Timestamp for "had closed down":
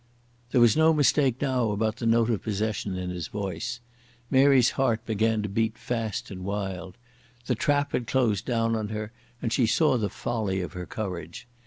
7.91-8.75